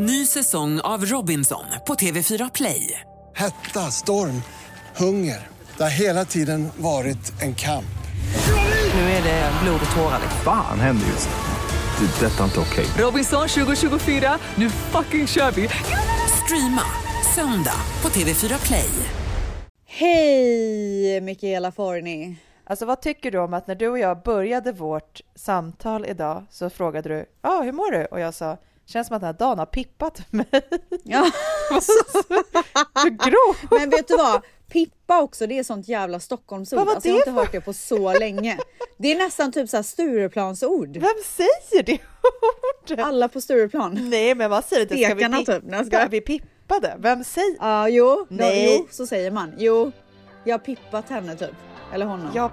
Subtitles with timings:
[0.00, 3.00] Ny säsong av Robinson på TV4 Play.
[3.34, 4.42] Hetta, storm,
[4.96, 5.46] hunger.
[5.76, 7.98] Det har hela tiden varit en kamp.
[8.94, 10.20] Nu är det blod och tårar.
[10.44, 12.06] Fan händer just nu.
[12.06, 12.26] Det.
[12.26, 12.86] är Detta är inte okej.
[13.04, 15.68] Robinson 2024, nu fucking kör vi!
[16.44, 16.84] Streama
[17.34, 18.90] söndag på TV4 Play.
[19.86, 22.36] Hej Mikaela Forni!
[22.64, 26.70] Alltså vad tycker du om att när du och jag började vårt samtal idag så
[26.70, 28.04] frågade du, ja ah, hur mår du?
[28.04, 28.56] Och jag sa,
[28.88, 30.46] känns som att den här dagen har pippat mig.
[31.04, 31.30] Ja.
[31.80, 32.34] så!
[33.70, 34.42] Men vet du vad?
[34.68, 36.76] Pippa också, det är sånt jävla Stockholmsord.
[36.76, 38.58] Vad var alltså, jag har det inte hört det på så länge.
[38.96, 40.96] Det är nästan typ såhär Stureplansord.
[40.96, 41.98] Vem säger det
[42.90, 43.06] ordet?
[43.06, 44.10] Alla på Stureplan.
[44.10, 45.04] Nej men vad säger du?
[45.04, 45.52] Ska vi pippa?
[45.52, 45.86] typ.
[45.86, 46.08] Skojar.
[46.08, 46.96] Vi pippade?
[46.98, 47.56] Vem säger?
[47.60, 48.76] Ja, jo, Nej.
[48.78, 49.52] jo, så säger man.
[49.58, 49.92] Jo,
[50.44, 51.54] jag har pippat henne typ.
[51.92, 52.30] Eller honom.
[52.34, 52.52] Jag har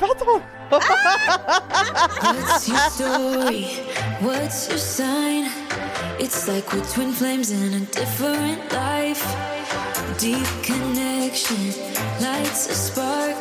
[0.00, 0.42] honom!
[0.70, 3.64] What's your story?
[4.20, 5.50] What's your sign?
[6.18, 9.24] It's like we're twin flames in a different life.
[10.18, 11.72] Deep connection
[12.20, 13.36] lights a spark.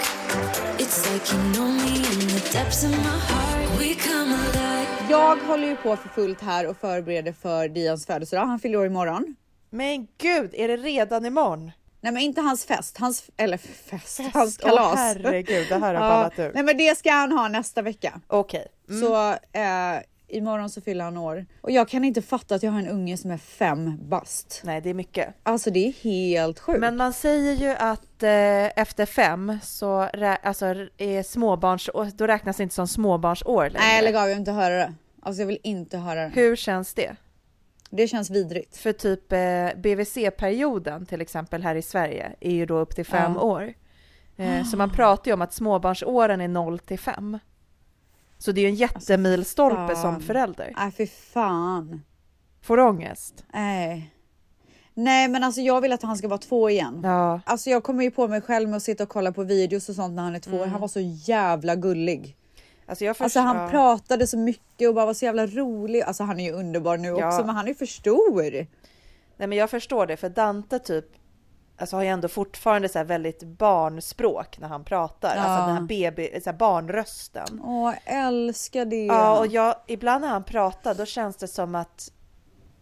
[0.79, 3.79] It's like you know me in the depths of my heart.
[3.79, 4.87] We come alive.
[5.09, 8.45] Jag håller ju på för fullt här och förbereder för Dians födelsedag.
[8.45, 9.35] Han fyller år imorgon.
[9.69, 11.71] Men gud, är det redan imorgon?
[12.01, 14.93] Nej men inte hans fest, hans, eller fest, hans kalas.
[14.93, 16.51] Åh herregud, det här har ballat ur.
[16.53, 18.21] Nej men det ska han ha nästa vecka.
[18.27, 18.67] Okej.
[18.89, 19.01] Mm.
[19.01, 21.45] Så eh, imorgon så fyller han år.
[21.61, 24.61] Och jag kan inte fatta att jag har en unge som är fem bast.
[24.63, 25.27] Nej, det är mycket.
[25.43, 26.79] Alltså det är helt sjukt.
[26.79, 30.09] Men man säger ju att eh, efter fem så
[30.43, 30.65] alltså,
[30.97, 33.79] är småbarns, då räknas det inte som småbarnsår längre.
[33.79, 34.93] Nej lägg av, jag vill inte höra det.
[35.21, 36.31] Alltså jag vill inte höra det.
[36.33, 37.15] Hur känns det?
[37.91, 38.77] Det känns vidrigt.
[38.77, 43.31] För typ eh, BVC-perioden till exempel här i Sverige är ju då upp till fem
[43.35, 43.41] Ja.
[43.41, 43.73] år.
[44.37, 47.39] Eh, så man pratar ju om att småbarnsåren är 0 till 5.
[48.37, 50.73] Så det är ju en jättemilstolpe Alltså, som förälder.
[50.77, 52.01] Nej fy fan.
[52.61, 53.43] Får du ångest?
[53.53, 54.13] Nej.
[54.93, 57.01] Nej men alltså jag vill att han ska vara två igen.
[57.03, 57.41] Ja.
[57.45, 59.95] Alltså jag kommer ju på mig själv med att sitta och kolla på videos och
[59.95, 60.61] sånt när han är två år.
[60.61, 60.71] Mm.
[60.71, 62.37] Han var så jävla gullig.
[62.91, 66.01] Alltså jag Alltså han pratade så mycket och bara var så jävla rolig.
[66.01, 67.27] Alltså han är ju underbar nu Ja.
[67.27, 68.51] också men han är för stor.
[69.37, 71.05] Nej men jag förstår det, för Dante typ
[71.77, 75.35] alltså har ju ändå fortfarande så väldigt barnspråk när han pratar.
[75.35, 75.41] Ja.
[75.41, 77.61] Alltså den här BB, så här barnrösten.
[77.63, 79.05] Åh älskar det.
[79.05, 82.11] Ja, och jag, ibland när han pratar då känns det som att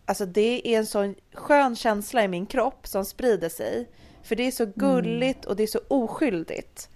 [0.06, 3.90] alltså det är en sån skön känsla i min kropp som sprider sig.
[4.24, 6.90] För det är så gulligt och det är så oskyldigt.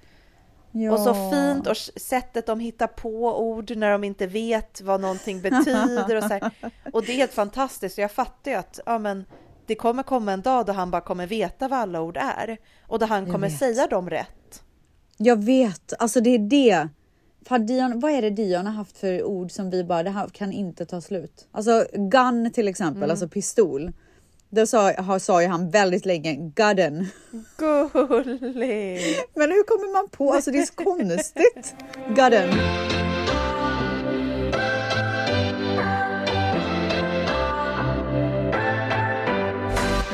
[0.76, 0.92] Ja.
[0.92, 5.42] Och så fint och sättet de hittar på ord när de inte vet vad någonting
[5.42, 6.16] betyder.
[6.16, 6.52] Och, så här.
[6.94, 7.98] och det är helt fantastiskt.
[7.98, 9.26] Jag fattar ju att ja, men
[9.66, 12.58] det kommer komma en dag då han bara kommer veta vad alla ord är.
[12.88, 13.60] Och då han kommer vet.
[13.60, 14.64] säga dem rätt.
[15.18, 16.88] Jag vet, alltså det är det.
[17.68, 20.52] Dion, vad är det Dion har haft för ord som vi bara, det här kan
[20.52, 21.48] inte ta slut.
[21.52, 23.10] Alltså gun till exempel, Mm.
[23.12, 23.92] alltså pistol.
[24.56, 27.08] Det sa, sa ju han väldigt länge, gudden.
[27.58, 29.30] Gulligt!
[29.36, 31.76] Men hur kommer man på, alltså det är så konstigt.
[32.16, 32.50] Gudden.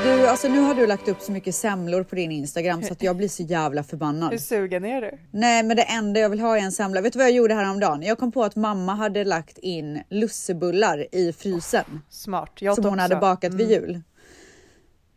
[0.03, 3.03] Du, alltså nu har du lagt upp så mycket semlor på din Instagram så att
[3.03, 4.29] jag blir så jävla förbannad.
[4.31, 5.11] Hur sugen är du?
[5.31, 7.01] Nej, men det enda jag vill ha är en semla.
[7.01, 8.01] Vet du vad jag gjorde häromdagen?
[8.01, 12.51] Jag kom på att mamma hade lagt in lussebullar i frysen Smart.
[12.59, 13.01] Jag som hon också.
[13.01, 13.81] hade bakat vid Mm.
[13.83, 14.01] jul.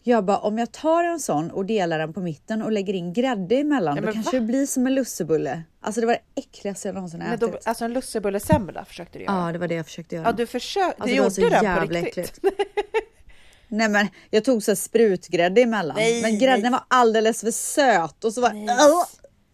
[0.05, 3.13] Jag bara, om jag tar en sån och delar den på mitten och lägger in
[3.13, 4.41] grädde emellan, Nej, då men kanske va?
[4.41, 5.63] det blir som en lussebulle.
[5.81, 7.41] Alltså det var det äckligaste jag någonsin Men ätit.
[7.41, 9.47] då, alltså en lussebullesemla försökte du göra?
[9.47, 10.27] Ja, det var det jag försökte göra.
[10.27, 11.03] Ja, du försökte.
[11.03, 12.39] Alltså, du gjorde den på jävla riktigt?
[12.39, 12.41] äckligt.
[13.69, 15.97] Nej men jag tog så sprutgrädde emellan.
[15.97, 16.71] Nej, men grädden nej.
[16.71, 18.77] var alldeles för söt och så var Nej.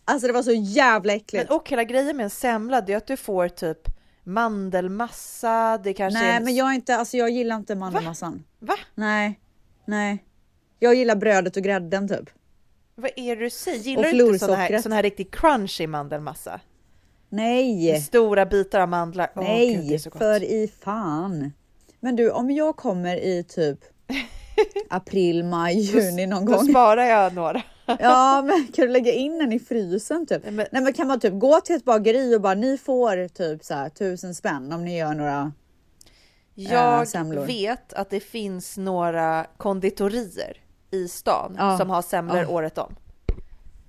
[0.05, 1.51] Alltså det var så jävla Men äckligt.
[1.51, 3.79] och hela grejen med en semla det är att du får typ
[4.25, 6.45] mandelmassa, det kanske är Nej en...
[6.45, 8.45] men jag är inte, alltså jag gillar inte mandelmassan.
[8.59, 8.75] Va?
[8.95, 9.41] Nej,
[9.85, 10.25] nej.
[10.79, 12.31] Jag gillar brödet och grädden typ.
[12.95, 13.79] Vad är det du säger?
[13.79, 16.61] Gillar Och du inte sån här, sån här riktigt crunchy mandelmassa?
[17.29, 19.31] Nej, Stora bitar av mandlar.
[19.37, 21.53] Åh, nej, Gud, för i fan.
[22.01, 23.79] Men du, om jag kommer i typ
[24.91, 26.69] april, maj, juni någon Då gång.
[26.69, 27.63] sparar jag några.
[28.01, 30.43] Ja, men kan du lägga in den i frysen typ?
[30.45, 33.29] Nej, men- Nej, men kan man typ gå till ett bageri och bara ni får
[33.29, 35.53] typ så här tusen spänn om ni gör några.
[36.55, 37.47] Jag semlor.
[37.47, 40.57] vet att det finns några konditorier
[40.91, 41.79] i stan Ja.
[41.79, 42.49] som har semlor Ja.
[42.49, 42.95] året om.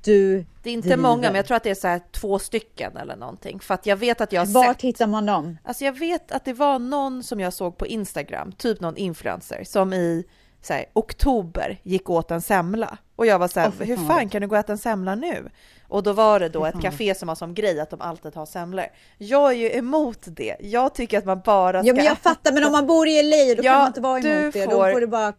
[0.03, 1.01] Du, Det är inte driver.
[1.03, 3.59] många, men jag tror att det är så här två stycken eller någonting.
[3.59, 5.57] För att jag vet att jag har Vart sett hittar man dem?
[5.63, 9.63] Alltså jag vet att det var någon som jag såg på Instagram, typ någon influencer,
[9.63, 10.25] som i
[10.61, 12.97] så här, oktober gick åt en semla.
[13.15, 15.15] Och jag var så här, fy hur fan kan du gå och äta en semla
[15.15, 15.49] nu?
[15.87, 18.45] Och då var det då ett café som har som grej att de alltid har
[18.45, 18.85] semlor.
[19.17, 20.55] Jag är ju emot det.
[20.59, 23.23] Jag tycker att man bara ska Ja men jag fattar men om man bor i
[23.23, 24.65] LA då Ja, kan man inte vara du emot det.
[24.65, 25.33] Då får- får det bara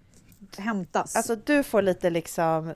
[0.58, 1.16] hämtas.
[1.16, 2.74] Alltså du får lite liksom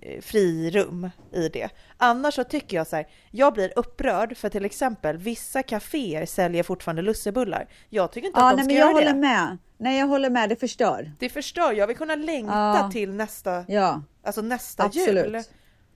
[0.00, 1.68] eh, frirum i det.
[1.96, 6.62] Annars så tycker jag så här, jag blir upprörd för till exempel vissa kaféer säljer
[6.62, 7.68] fortfarande lussebullar.
[7.88, 9.20] Jag tycker inte ja, att de nej, ska men jag göra håller det.
[9.20, 9.58] med.
[9.78, 11.12] Nej jag håller med, det förstör.
[11.18, 12.52] Det förstör, jag vill kunna längta
[12.82, 12.90] Ja.
[12.92, 15.26] till nästa, Ja, alltså nästa absolut.
[15.26, 15.42] jul.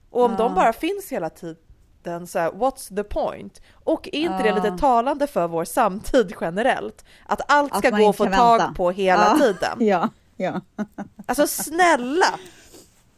[0.09, 3.61] Och om de bara finns hela tiden så här, what's the point?
[3.83, 4.55] Och är inte det Ja.
[4.55, 7.05] lite talande för vår samtid generellt?
[7.25, 8.73] Att allt Att ska man gå att få kan tag vänta.
[8.73, 9.37] på hela Ja.
[9.45, 9.77] tiden.
[9.87, 10.09] Ja,
[10.41, 10.61] ja.
[11.25, 12.39] Alltså snälla!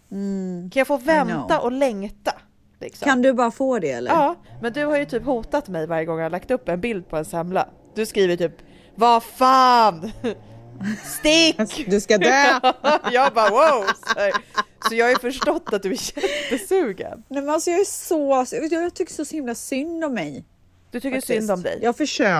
[0.10, 1.60] Kan jag få vänta Mm.
[1.60, 2.34] och längta?
[2.80, 3.06] Liksom?
[3.06, 4.12] Kan du bara få det eller?
[4.12, 6.82] Ja, men du har ju typ hotat mig varje gång jag har lagt upp en
[6.82, 7.68] bild på en semla.
[7.96, 8.56] Du skriver typ
[8.96, 10.12] Vad fan!
[11.04, 11.86] Stick!
[11.90, 12.60] Du ska dö!
[13.12, 13.86] jag bara wow!
[14.90, 16.18] Så, jag har ju förstått att du är
[16.52, 17.24] jättesugen.
[17.28, 20.46] Nej men alltså jag är så, jag tycker så himla synd om mig.
[20.92, 21.40] Du tycker faktiskt.
[21.40, 21.80] synd om dig.
[21.82, 22.34] Jag försöker.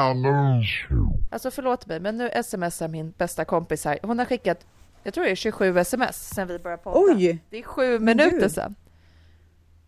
[1.34, 4.00] Alltså förlåt mig, men nu smsar min bästa kompis här.
[4.04, 4.66] Hon har skickat,
[5.04, 7.00] jag tror det är 27 sms sen vi började podda.
[7.00, 7.44] Oj!
[7.50, 8.52] Det är sju minuter gud.
[8.52, 8.76] sedan.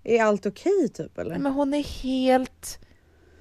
[0.03, 1.37] Är allt okej typ eller?
[1.37, 2.79] Men hon är helt...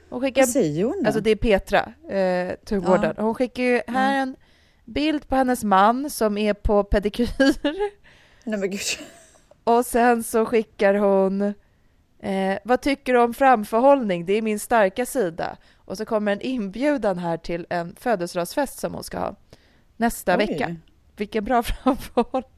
[0.09, 1.07] Hon skickar Vad säger hon då?
[1.07, 3.15] Alltså det är Petra eh, Tugården.
[3.19, 4.37] Hon skickar ju här en
[4.85, 7.29] bild på hennes man som är på pedikyr.
[8.45, 8.81] Nej men gud.
[9.65, 11.55] Och sen så skickar hon
[12.25, 14.27] eh, Vad tycker du om framförhållning?
[14.27, 15.57] Det är min starka sida.
[15.77, 19.35] Och så kommer en inbjudan här till en födelsedagsfest som hon ska ha
[19.97, 20.47] nästa Oj.
[20.47, 20.77] vecka.
[21.17, 22.51] Vilken bra framförhållning.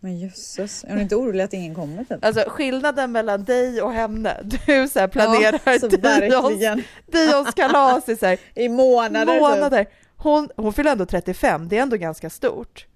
[0.00, 2.24] Men jösses, är hon inte orolig att ingen kommer typ?
[2.24, 4.40] Alltså skillnaden mellan dig och henne.
[4.66, 6.82] Du så planerar Ja, så Dions, verkligen.
[7.06, 9.32] Dions kalas i så här, I månader.
[9.32, 9.40] Typ.
[9.40, 9.86] månader.
[10.16, 12.86] Hon, hon fyller ändå 35, det är ändå ganska stort.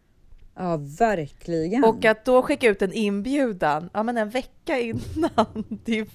[0.57, 1.85] Ja verkligen.
[1.85, 6.07] Och att då skicka ut en inbjudan, ja men en vecka innan, det är,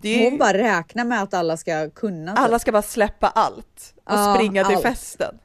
[0.00, 2.32] det är ju, Hon bara räknar med att alla ska kunna.
[2.32, 2.40] typ.
[2.44, 4.82] alla ska bara släppa allt och Ja, springa till allt.
[4.84, 5.38] festen.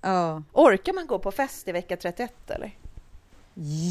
[0.00, 0.42] Ja.
[0.52, 2.78] Orkar man gå på fest i vecka 31 eller?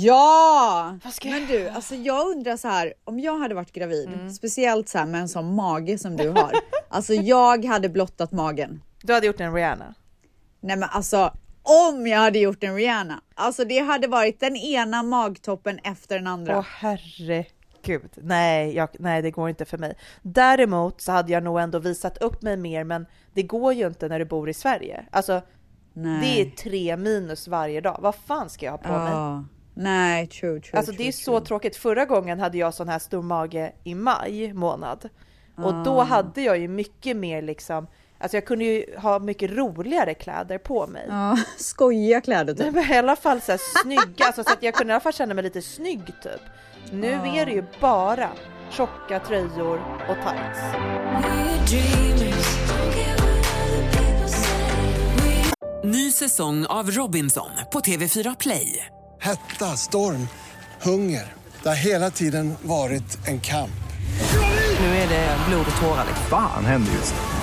[0.02, 0.98] Ja!
[1.24, 4.30] Men du, alltså jag undrar så här, om jag hade varit gravid, Mm.
[4.32, 6.52] speciellt så här med en sån mage som du har.
[6.90, 8.82] alltså jag hade blottat magen.
[9.02, 9.94] Du hade gjort en Rihanna.
[10.60, 13.22] Nej men alltså, om jag hade gjort en Rihanna.
[13.36, 16.58] Alltså det hade varit den ena magtoppen efter den andra.
[16.58, 19.96] Åh herregud, nej, jag, nej det går inte för mig.
[20.22, 24.08] Däremot så hade jag nog ändå visat upp mig mer, men det går ju inte
[24.08, 25.06] när du bor i Sverige.
[25.12, 25.42] Alltså
[25.94, 26.22] Nej.
[26.22, 27.98] det är tre minus varje dag.
[28.02, 29.12] Vad fan ska jag ha på mig?
[29.12, 29.44] Ja.
[29.76, 30.78] Nej, true, true.
[30.78, 31.24] Alltså true, det är true.
[31.24, 31.76] så tråkigt.
[31.76, 35.10] Förra gången hade jag sån här stor mage i maj månad
[35.58, 36.04] och då Ah.
[36.04, 37.88] hade jag ju mycket mer liksom.
[38.24, 41.06] Alltså jag kunde ju ha mycket roligare kläder på mig.
[41.10, 42.74] Ja, skojiga kläder typ.
[42.74, 45.14] men I alla fall så här snygga, alltså, så att jag kunde i alla fall
[45.14, 46.42] känna mig lite snygg typ.
[46.92, 47.36] Nu Ah.
[47.36, 48.30] är det ju bara
[48.72, 50.60] tjocka tröjor och tights.
[55.84, 58.86] Ny säsong av Robinson på TV4 Play.
[59.22, 60.28] Hetta, storm,
[60.82, 61.34] hunger.
[61.64, 63.70] Det har hela tiden varit en kamp.
[64.80, 66.06] Nu är det blod och tårar.
[66.08, 66.26] liksom.
[66.30, 67.43] Fan händer just nu.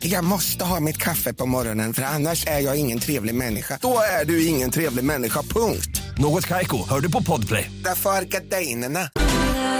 [0.00, 3.78] Jag måste ha mitt kaffe på morgonen för annars är jag ingen trevlig människa.
[3.82, 6.02] Då är du ingen trevlig människa, punkt.
[6.18, 7.70] Något Kaiko, hör du på Podplay.
[7.84, 9.10] Därför är gardinerna.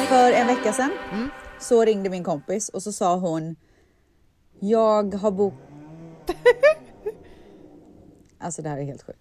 [0.09, 1.29] För en vecka sedan Mm.
[1.61, 3.57] så ringde min kompis och så sa hon
[4.61, 5.55] Jag har bok...
[8.41, 9.21] alltså det här är helt sjukt.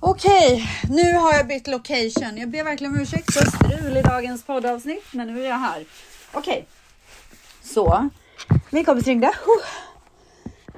[0.00, 2.36] Okej, nu har jag bytt location.
[2.36, 5.84] Jag ber verkligen om ursäkt för strul i dagens poddavsnitt, men nu är jag här.
[6.32, 6.66] Okej,
[7.62, 8.10] så
[8.70, 9.32] min kompis ringde.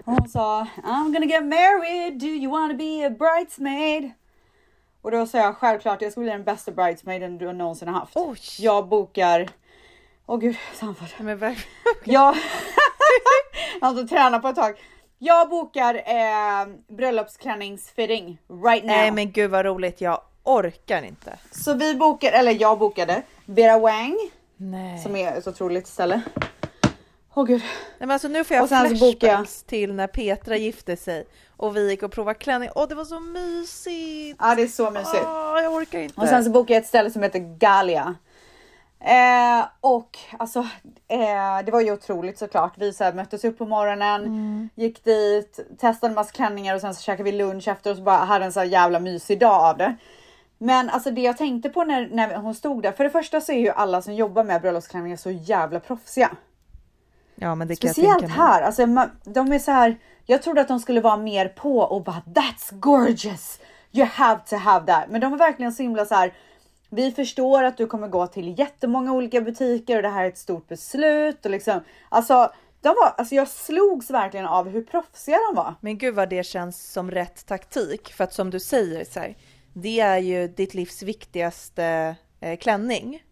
[0.05, 2.19] Och hon sa I'm gonna get married.
[2.19, 4.11] Do you wanna be a bridesmaid?
[5.02, 8.17] Och då sa jag självklart jag ska bli den bästa bridesmaiden du någonsin har haft.
[8.17, 8.38] Oj.
[8.59, 9.49] Jag bokar.
[10.26, 11.14] Åh gud, samfart.
[11.19, 11.69] Men verkligen.
[12.05, 12.37] Jag
[13.81, 14.75] har inte tränat på ett tag.
[15.19, 18.97] Jag bokar eh, bröllopsklänningsfitting right now.
[18.97, 21.38] Nej men gud vad roligt, jag orkar inte.
[21.50, 24.17] Så vi bokar, eller jag bokade Vera Wang
[24.57, 24.99] Nej.
[24.99, 26.23] som är ett otroligt ställe.
[27.35, 27.62] Åh gud.
[27.62, 30.57] Nej, men alltså nu får jag Och sen så bokar jag- flashbacks till när Petra
[30.57, 32.69] gifte sig och vi gick och provade klänning.
[32.75, 34.37] Åh det var så mysigt!
[34.41, 35.25] Ja det är så mysigt.
[35.27, 36.21] Åh, jag orkar inte.
[36.21, 38.15] Och sen så bokade jag ett ställe som heter Galia.
[39.01, 40.59] Eh, och alltså,
[41.09, 42.73] eh, det var ju otroligt såklart.
[42.77, 46.95] Vi så här, möttes upp på morgonen, gick dit, testade en massa klänningar och sen
[46.95, 49.65] så käkade vi lunch efter och så bara hade en så här jävla mysig dag
[49.71, 49.97] av det.
[50.59, 53.53] Men alltså det jag tänkte på när, när hon stod där, för det första så
[53.53, 56.31] är ju alla som jobbar med bröllopsklänningar så jävla proffsiga.
[57.35, 58.47] Ja, men det kan jag Speciellt tänka mig.
[58.47, 59.99] här, alltså man, de är så här.
[60.27, 63.61] Jag trodde att de skulle vara mer på och bara that's gorgeous.
[63.93, 65.05] You have to have that.
[65.09, 66.33] Men de är verkligen så himla så här.
[66.91, 70.39] Vi förstår att du kommer gå till jättemånga olika butiker och det här är ett
[70.39, 72.53] stort beslut och liksom alltså.
[72.81, 75.75] De var, alltså jag slogs verkligen av hur proffsiga de var.
[75.81, 78.12] Men gud vad det känns som rätt taktik.
[78.12, 79.37] För att som du säger, så här,
[79.73, 83.23] det är ju ditt livs viktigaste eh, klänning.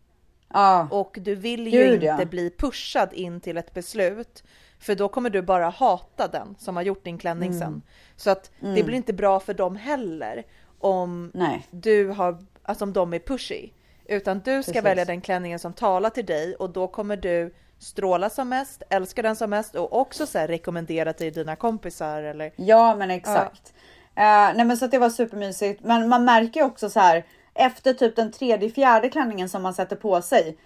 [0.52, 2.24] Ja, Och du vill ju Gud, inte ja.
[2.24, 4.44] bli pushad in till ett beslut.
[4.78, 7.58] För då kommer du bara hata den som har gjort din klänning Mm.
[7.60, 7.82] sen.
[8.16, 10.46] Så att det blir inte bra för dem heller.
[10.78, 13.70] Om nej, du har, alltså om de är pushy.
[14.06, 14.84] Utan du ska Precis.
[14.84, 19.22] välja den klänningen som talar till dig och då kommer du stråla som mest, älska
[19.22, 23.74] den som mest och också så här rekommendera till dina kompisar eller ja, men exakt.
[24.16, 24.22] Eh,
[24.54, 25.84] nej, men så att det var supermysigt.
[25.84, 29.74] Men man märker ju också så här efter typ den tredje, fjärde klänningen som man
[29.74, 30.58] sätter på sig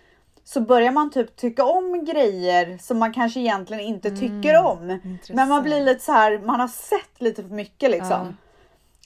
[0.45, 5.01] så börjar man typ tycka om grejer som man kanske egentligen inte tycker om.
[5.37, 8.37] Men man blir lite så här, man har sett lite för mycket liksom.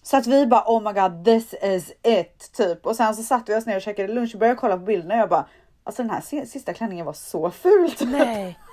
[0.02, 2.87] Så att vi bara oh my god this is it typ.
[2.87, 5.14] Och sen så satte vi oss ner och käkade lunch och började kolla på bilderna
[5.14, 5.47] och jag bara
[5.85, 7.90] alltså den här si- sista klänningen var så ful.
[7.90, 8.08] typ.
[8.08, 8.58] Nej.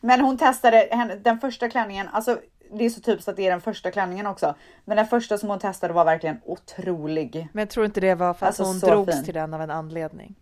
[0.00, 2.38] Men hon testade den första klänningen, alltså
[2.78, 4.54] det är så typiskt att det är den första klänningen också.
[4.84, 7.48] Men den första som hon testade var verkligen otrolig.
[7.52, 9.24] Men jag tror inte det var för att Alltså, hon drogs fin.
[9.24, 10.34] till den av en anledning.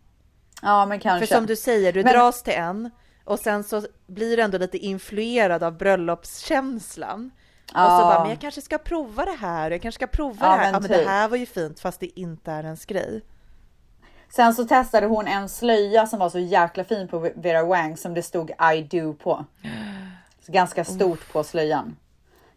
[0.63, 1.27] Ja men kanske.
[1.27, 2.91] För som du säger, du Men- dras till en
[3.25, 7.31] och sen så blir du ändå lite influerad av bröllopskänslan.
[7.65, 7.99] Och så Ja.
[8.01, 10.59] bara, men jag kanske ska prova det här, jag kanske ska prova Ja, det här.
[10.59, 10.99] men Ja, men typ.
[11.07, 13.23] det här var ju fint fast det inte är ens grej.
[14.35, 18.15] Sen så testade hon en slöja som var så jäkla fin på Vera Wang som
[18.15, 19.45] det stod I do på.
[20.47, 21.97] Så ganska stort på slöjan.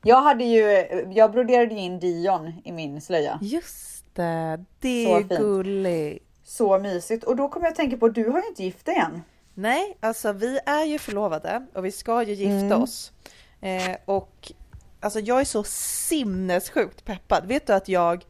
[0.07, 3.39] Jag hade ju, jag broderade ju in Dion i min slöja.
[3.41, 5.39] Just det, det Så är fint.
[5.39, 6.25] gulligt.
[6.43, 7.23] Så mysigt.
[7.23, 9.21] Och då kommer jag att tänka på, du har ju inte gift dig än.
[9.53, 12.81] Nej, alltså vi är ju förlovade och vi ska ju gifta Mm.
[12.81, 13.11] oss.
[13.61, 14.51] Eh, och
[14.99, 17.45] alltså jag är så sinnessjukt peppad.
[17.47, 18.25] Vet du att jag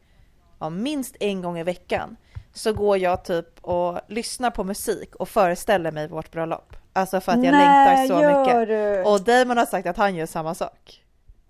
[0.58, 2.16] ja, minst en gång i veckan
[2.54, 6.76] så går jag typ och lyssnar på musik och föreställer mig vårt bröllop.
[6.92, 8.68] Alltså för att jag Nej, längtar så mycket.
[8.68, 9.02] du?
[9.10, 11.02] Och Damon har sagt att han gör samma sak.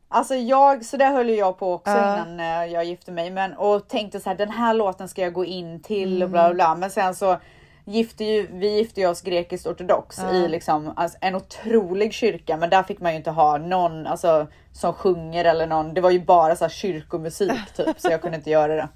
[0.08, 2.14] Alltså jag, så där höll jag på också Ja.
[2.14, 3.30] innan eh, jag gifte mig.
[3.30, 6.30] Men, och tänkte så här, den här låten ska jag gå in till och Mm.
[6.32, 6.74] bla bla bla.
[6.74, 7.36] Men sen så
[7.84, 12.56] gifte ju, vi gifte ju oss grekiskt ortodox i liksom alltså, en otrolig kyrka.
[12.56, 15.94] Men där fick man ju inte ha någon alltså, som sjunger eller någon.
[15.94, 18.00] Det var ju bara så här kyrkomusik typ.
[18.00, 18.88] Så jag kunde inte göra det.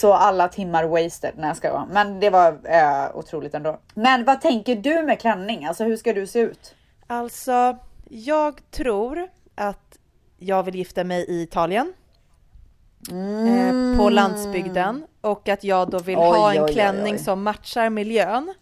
[0.00, 1.86] Så alla timmar wasted när jag ska vara.
[1.90, 3.78] Men det var eh, otroligt ändå.
[3.94, 5.64] Men vad tänker du med klänning?
[5.66, 6.74] Alltså hur ska du se ut?
[7.06, 7.76] Alltså,
[8.08, 9.89] jag tror att
[10.40, 11.92] jag vill gifta mig i Italien.
[13.10, 15.06] Eh, på landsbygden.
[15.20, 16.28] Och att jag då vill Mm.
[16.30, 17.18] Oj, ha en oj, klänning oj.
[17.18, 18.54] som matchar miljön.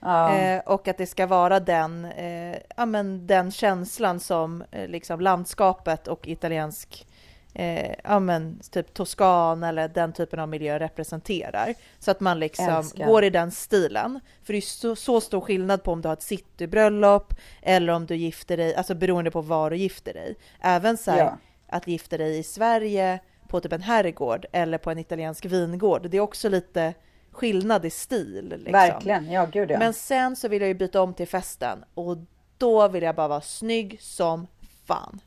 [0.00, 0.36] Ja.
[0.38, 5.20] Eh, och att det ska vara den, eh, ja, men den känslan som eh, liksom
[5.20, 7.06] landskapet och italiensk,
[7.54, 11.74] eh, ja men typ Toscan eller den typen av miljö representerar.
[11.98, 13.06] Så att man liksom Älskar.
[13.06, 14.20] går i den stilen.
[14.44, 18.06] För det är så, så stor skillnad på om du har ett citybröllop eller om
[18.06, 20.36] du gifter dig, alltså beroende på var du gifter dig.
[20.60, 21.36] Även så här, Ja.
[21.68, 26.10] att gifta dig i Sverige på typ en herrgård eller på en italiensk vingård.
[26.10, 26.94] Det är också lite
[27.32, 28.48] skillnad i stil.
[28.48, 28.72] Liksom.
[28.72, 29.78] Verkligen, ja gud ja.
[29.78, 32.16] Men sen så vill jag ju byta om till festen och
[32.58, 34.46] då vill jag bara vara snygg som
[34.86, 35.20] fan.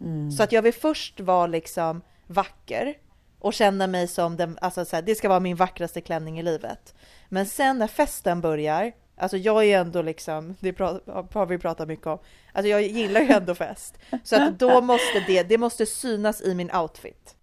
[0.00, 0.30] Mm.
[0.30, 2.94] Så att jag vill först vara liksom vacker
[3.38, 6.42] och känna mig som den, alltså så här, det ska vara min vackraste klänning i
[6.42, 6.94] livet.
[7.28, 11.88] Men sen när festen börjar, alltså jag är ju ändå liksom, det har vi pratat
[11.88, 12.18] mycket om,
[12.52, 13.98] alltså jag gillar ju ändå fest.
[14.24, 17.36] Så att då måste det, det måste synas i min outfit.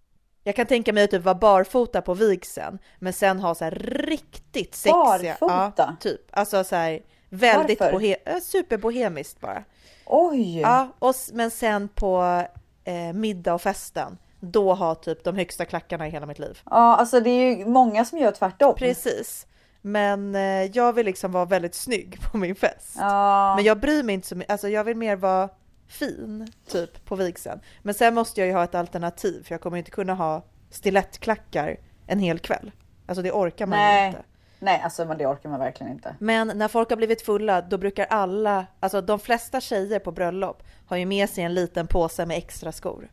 [0.46, 3.70] Jag kan tänka mig att typ vara barfota på vigseln, men sen ha så här
[3.70, 5.36] riktigt sexiga...
[5.40, 5.74] Barfota?
[5.76, 6.20] Ja, typ.
[6.30, 9.64] Alltså så här väldigt bohe- äh, superbohemiskt bara.
[10.06, 10.60] Oj!
[10.60, 12.42] Ja, och, men sen på
[12.84, 16.58] eh, middag och festen, då har typ de högsta klackarna i hela mitt liv.
[16.64, 18.74] Ja, alltså det är ju många som gör tvärtom.
[18.74, 19.46] Precis.
[19.80, 22.96] Men eh, jag vill liksom vara väldigt snygg på min fest.
[22.98, 25.48] Ja, Men jag bryr mig inte så mycket, alltså jag vill mer vara
[25.88, 27.60] fin typ på vigseln.
[27.82, 31.76] Men sen måste jag ju ha ett alternativ för jag kommer inte kunna ha stilettklackar
[32.06, 32.72] en hel kväll.
[33.06, 34.06] Alltså det orkar man nej.
[34.06, 34.22] inte.
[34.58, 36.16] Nej, alltså men det orkar man verkligen inte.
[36.18, 40.62] Men när folk har blivit fulla, då brukar alla, alltså de flesta tjejer på bröllop
[40.86, 43.08] har ju med sig en liten påse med extra skor.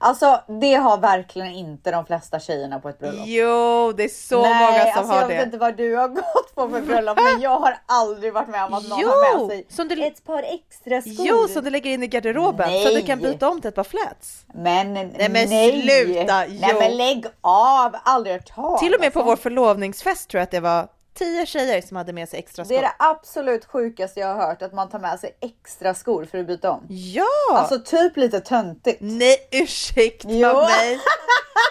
[0.00, 3.22] Alltså det har verkligen inte de flesta tjejerna på ett bröllop.
[3.26, 5.34] Jo, det är så Nej, många som alltså har jag det.
[5.36, 8.64] vet inte vad du har gått på för bröllop men jag har aldrig varit med
[8.64, 11.26] om att någon Jo, har med sig som du- ett par extra skor.
[11.28, 13.32] Jo, som du lägger in i garderoben så du kan Nej.
[13.32, 14.44] byta om till ett par flats.
[14.54, 15.82] Men Nej, men nej.
[15.82, 16.78] sluta, Nej jo.
[16.80, 20.50] men lägg av, aldrig hört talas Till och med på vår förlovningsfest tror jag att
[20.50, 20.88] det var
[21.18, 22.74] tio tjejer som hade med sig extra skor.
[22.74, 26.24] Det är det absolut sjukaste jag har hört att man tar med sig extra skor
[26.24, 26.86] för att byta om.
[26.88, 27.24] Ja!
[27.52, 28.98] Alltså typ lite töntigt.
[29.00, 30.54] Nej, ursäkta Jo.
[30.62, 30.98] mig.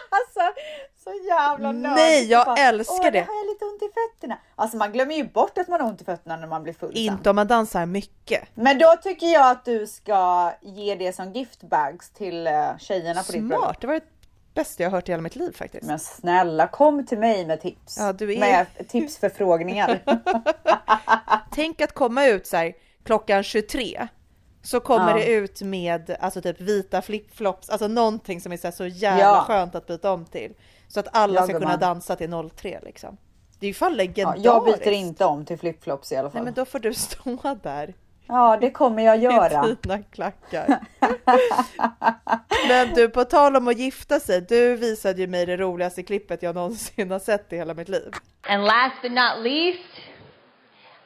[0.09, 0.59] Alltså
[1.03, 1.95] så jävla nördigt.
[1.97, 3.21] Nej, jag Bara, älskar Åh, det.
[3.21, 4.37] Nu har jag lite ont i fötterna.
[4.55, 6.93] Alltså man glömmer ju bort att man har ont i fötterna när man blir full
[6.93, 7.01] sen.
[7.01, 8.43] Inte om man dansar mycket.
[8.55, 13.31] Men då tycker jag att du ska ge det som giftbags till eh, tjejerna på
[13.31, 13.65] ditt bröllop.
[13.65, 14.01] Smart, det var det
[14.57, 15.83] bästa jag har hört i hela mitt liv faktiskt.
[15.87, 17.97] Men snälla kom till mig med tips.
[17.99, 19.99] Ja, du är- Med tipsförfrågningar.
[21.51, 22.73] Tänk att komma ut så här
[23.03, 24.07] klockan 23.
[24.63, 25.17] Så kommer Ja.
[25.17, 29.23] det ut med alltså typ vita flipflops, alltså någonting som är så, här, så jävla
[29.23, 29.43] Ja.
[29.47, 30.53] skönt att byta om till.
[30.87, 31.79] Så att alla Ja, ska kunna gumman.
[31.79, 33.17] dansa till 03 liksom.
[33.59, 34.45] Det är ju fan ja, legendariskt.
[34.45, 36.35] jag byter inte om till flipflops i alla fall.
[36.39, 37.93] Nej men då får du stå där
[38.27, 39.67] Ja det kommer jag göra.
[39.67, 40.79] i dina klackar.
[42.67, 46.43] men du, på tal om att gifta sig, du visade ju mig det roligaste klippet
[46.43, 48.11] jag någonsin har sett i hela mitt liv.
[48.49, 49.79] And last but not least,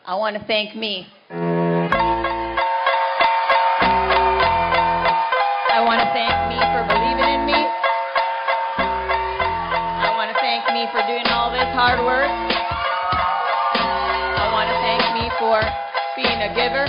[0.07, 1.05] I want to thank me.
[5.73, 7.61] I want to thank me for believing in me.
[10.05, 12.31] I want to thank me for doing all this hard work.
[14.41, 15.61] I want to thank me for
[16.15, 16.85] being a giver,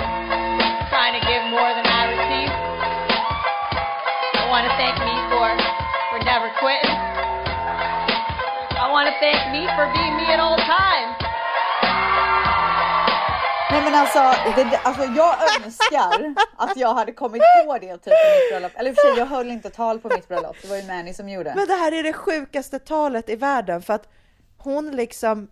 [9.82, 11.16] thank me for being me at all times.
[13.70, 14.18] Nej men alltså,
[14.56, 18.72] det, alltså jag önskar att jag hade kommit på det typ på mitt bröllop.
[18.74, 20.56] Eller i och för sig jag höll inte tal på mitt bröllop.
[20.62, 21.52] Det var ju Manny som gjorde.
[21.56, 24.08] Men det här är det sjukaste talet i världen för att
[24.58, 25.48] hon liksom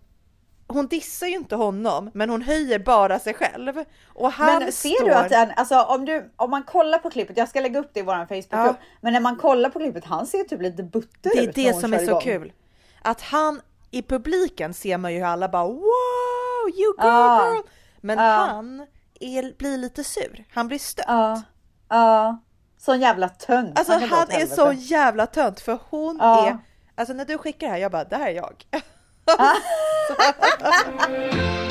[0.67, 3.83] hon dissar ju inte honom, men hon höjer bara sig själv.
[4.07, 5.05] Och han Men ser står...
[5.05, 7.89] du att den, alltså om du, om man kollar på klippet, jag ska lägga upp
[7.93, 8.49] det i våran Facebookgrupp.
[8.51, 8.75] Ja.
[9.01, 11.73] Men när man kollar på klippet, han ser typ lite butter Det är ut det
[11.73, 12.21] som är kör så igång.
[12.21, 12.53] kul.
[13.01, 13.61] Att han,
[13.91, 17.51] i publiken ser man ju hur alla bara wow, you go Ja.
[17.53, 17.61] girl.
[18.01, 18.23] Men Ja.
[18.23, 18.87] han
[19.19, 20.45] är, blir lite sur.
[20.53, 21.05] Han blir stött.
[21.07, 21.41] Ja,
[21.89, 22.37] ja.
[22.77, 23.77] Sån jävla tönt.
[23.79, 26.57] Alltså han åt är så jävla tönt för hon är,
[26.95, 28.65] alltså när du skickar det här, jag bara det här är jag.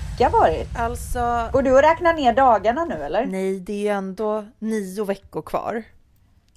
[0.29, 0.67] varit?
[0.77, 3.25] Alltså, Går du och räknar ner dagarna nu eller?
[3.25, 5.83] nej det är ändå nio veckor kvar.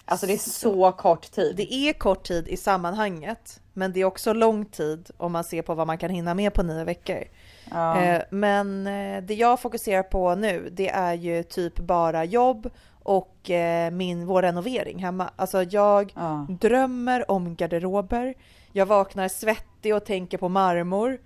[0.04, 1.56] Alltså det är så kort tid.
[1.56, 5.62] Det är kort tid i sammanhanget, men det är också lång tid om man ser
[5.62, 7.24] på vad man kan hinna med på nio veckor.
[7.70, 8.02] Ja.
[8.02, 12.70] Eh, Men eh, det jag fokuserar på nu, det är ju typ bara jobb
[13.02, 15.30] och eh, min, vår renovering hemma.
[15.36, 16.46] Alltså jag Ja.
[16.60, 18.34] drömmer om garderober.
[18.72, 21.18] Jag vaknar svettig och tänker på marmor.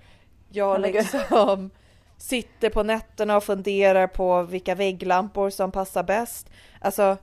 [0.50, 1.70] Jag liksom
[2.18, 6.50] sitter på nätterna och funderar på vilka vägglampor som passar bäst.
[6.80, 7.16] Alltså,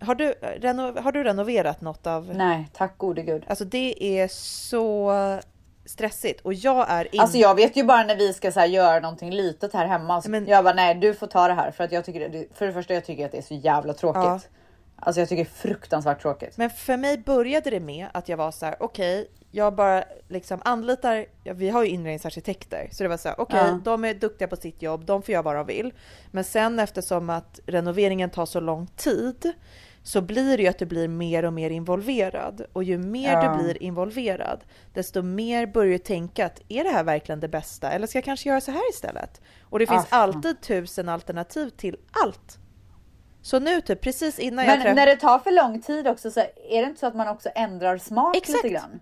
[0.00, 2.32] har du, reno, har du renoverat något av...
[2.34, 3.44] Nej, tack gode gud.
[3.46, 5.12] Alltså det är så
[5.84, 7.20] stressigt och jag är inte...
[7.20, 10.22] Alltså jag vet ju bara när vi ska så göra någonting litet här hemma.
[10.22, 12.46] Så Men- Jag bara nej du får ta det här för att jag tycker det,
[12.54, 14.22] för det första jag tycker att det är så jävla tråkigt.
[14.22, 14.40] Ja.
[14.96, 16.56] Alltså jag tycker det är fruktansvärt tråkigt.
[16.56, 20.60] Men för mig började det med att jag var så här: okej, jag bara liksom
[20.64, 23.80] anlitar, vi har ju inredningsarkitekter, så det var så här, okej, Ja.
[23.84, 25.92] de är duktiga på sitt jobb, de får göra vad de vill.
[26.30, 29.52] Men sen eftersom att renoveringen tar så lång tid
[30.04, 32.66] så blir det ju att du blir mer och mer involverad.
[32.72, 33.42] Och ju mer Ja.
[33.56, 37.90] du blir involverad, desto mer börjar du tänka att är det här verkligen det bästa?
[37.90, 39.40] Eller ska jag kanske göra så här istället?
[39.62, 40.20] Och det finns Ah, fan.
[40.20, 42.58] alltid tusen alternativ till allt.
[43.42, 46.40] Så nu typ precis innan jag Men när det tar för lång tid också så
[46.40, 48.64] är det inte så att man också ändrar smak Exakt.
[48.64, 49.00] lite grann?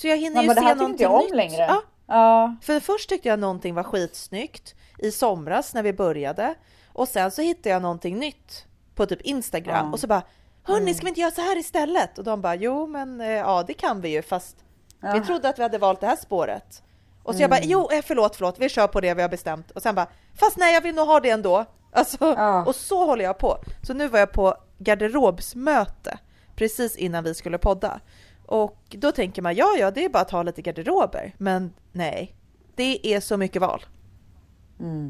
[0.00, 1.34] Så jag hinner Men ju det se här tycker inte någonting jag om nytt.
[1.36, 1.62] längre.
[1.68, 1.82] Ja.
[2.06, 2.56] Ja.
[2.62, 6.54] För först tyckte jag någonting var skitsnyggt i somras när vi började.
[6.92, 9.92] Och sen så hittade jag någonting nytt på typ Instagram Ja.
[9.92, 10.22] och så bara
[10.62, 10.94] Hörni, Mm.
[10.94, 12.18] ska vi inte göra så här istället?
[12.18, 14.56] Och de bara jo men eh, ja det kan vi ju fast
[15.00, 15.12] Ja.
[15.12, 16.82] vi trodde att vi hade valt det här spåret.
[17.22, 17.40] Och så Mm.
[17.40, 19.94] jag bara jo eh, förlåt förlåt vi kör på det vi har bestämt och sen
[19.94, 20.06] bara
[20.40, 21.64] fast nej jag vill nog ha det ändå.
[21.92, 22.64] Alltså, Ja.
[22.64, 23.58] och så håller jag på.
[23.82, 26.18] Så nu var jag på garderobsmöte
[26.56, 28.00] precis innan vi skulle podda.
[28.50, 31.34] Och då tänker man, ja, ja, det är bara att ha lite garderober.
[31.38, 32.34] Men nej,
[32.74, 33.84] det är så mycket val.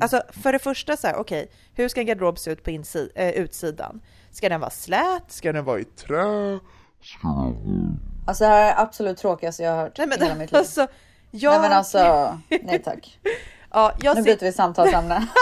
[0.00, 3.10] Alltså för det första så här, okej, hur ska en garderob se ut på insi-
[3.14, 4.00] eh, utsidan?
[4.30, 5.22] Ska den vara slät?
[5.32, 6.58] Ska den vara i trä?
[8.26, 10.58] Alltså det här är absolut tråkigaste jag har hört Nej i hela men mitt liv.
[10.58, 10.86] alltså,
[11.30, 11.50] jag...
[11.52, 13.18] Nej men alltså, nej tack.
[13.70, 15.26] ja, jag Nu sit- byter vi samtalsämne.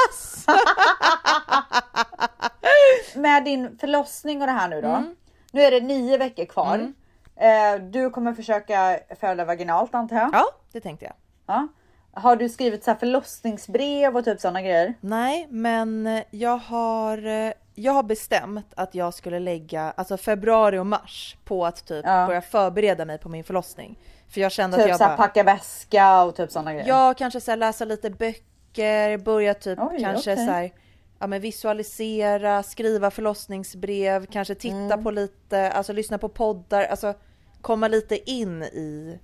[3.17, 4.89] Med din förlossning och det här nu då.
[4.89, 5.17] Mm.
[5.53, 6.93] Nu är det nio veckor kvar.
[7.40, 10.31] Eh, Du kommer försöka föda vaginalt antar jag?
[10.33, 11.14] Ja, det tänkte jag.
[11.46, 11.68] Ja.
[12.12, 14.94] Har du skrivit så här förlossningsbrev och typ sådana grejer?
[15.01, 20.87] Nej, men jag har, eh, jag har bestämt att jag skulle lägga alltså februari och
[20.87, 22.27] mars på att typ Ja.
[22.27, 23.98] börja förbereda mig på min förlossning.
[24.29, 26.88] För jag kände att Typ jag så här bara, packa väska och typ sådana grejer?
[26.88, 30.46] Ja, kanske så här läsa lite böcker, börja typ Oj, kanske okej.
[30.46, 30.70] så här,
[31.18, 35.05] ja, men visualisera, skriva förlossningsbrev, kanske titta Mm.
[35.05, 37.14] på lite, alltså lyssna på poddar, alltså
[37.61, 39.18] komma lite in i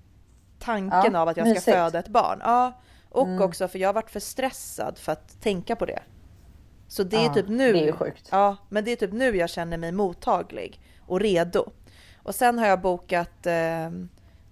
[0.59, 1.77] tanken Ja, av att jag ska mysigt.
[1.77, 2.39] föda ett barn.
[2.43, 2.73] Ja,
[3.09, 3.43] och Mm.
[3.43, 6.03] också för jag har varit för stressad för att tänka på det.
[6.89, 7.73] Så det är Ja, typ nu.
[7.73, 8.29] det är ju sjukt.
[8.31, 11.71] Ja, men det är typ nu jag känner mig mottaglig och redo.
[12.23, 13.91] Och sen har jag bokat eh, eh,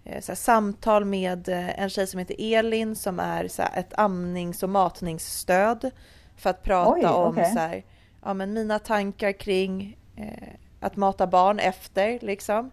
[0.04, 4.62] här, samtal med eh, en tjej som heter Elin som är så här, ett amnings
[4.62, 5.90] och matningsstöd
[6.36, 7.52] för att prata Oj, om okej.
[7.52, 7.84] så här,
[8.24, 10.48] ja, men mina tankar kring eh,
[10.80, 12.70] att mata barn efter liksom.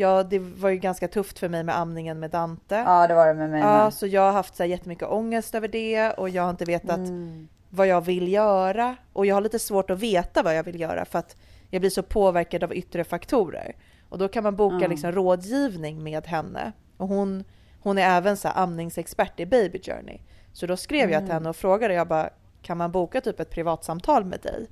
[0.00, 2.74] Ja, det var ju ganska tufft för mig med amningen med Dante.
[2.86, 3.94] Ja det var det med mig Ja, med.
[3.94, 6.96] så jag har haft så här jättemycket ångest över det och jag har inte vetat
[6.98, 7.48] Mm.
[7.70, 8.96] vad jag vill göra.
[9.12, 11.36] Och jag har lite svårt att veta vad jag vill göra för att
[11.70, 13.76] jag blir så påverkad av yttre faktorer.
[14.08, 14.90] Och då kan man boka Mm.
[14.90, 16.72] liksom rådgivning med henne.
[16.96, 17.44] Och hon,
[17.80, 20.18] hon är även så här amningsexpert i Baby Journey.
[20.52, 21.34] Så då skrev jag till Mm.
[21.34, 22.30] henne och frågade, jag bara,
[22.62, 24.66] kan man boka typ ett privatsamtal med dig?